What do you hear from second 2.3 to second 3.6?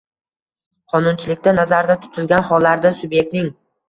hollarda subyektning